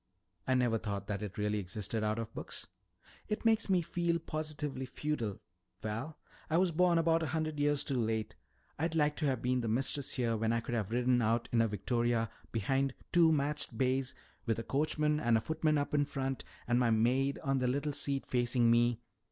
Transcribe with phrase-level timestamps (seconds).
[0.47, 2.65] "I never thought that it really existed out of books."
[3.27, 5.39] "It makes me feel positively feudal.
[5.83, 6.17] Val,
[6.49, 8.35] I was born about a hundred years too late.
[8.79, 11.61] I'd like to have been the mistress here when I could have ridden out in
[11.61, 14.15] a victoria behind two matched bays,
[14.47, 17.93] with a coachman and a footman up in front and my maid on the little
[17.93, 18.99] seat facing me."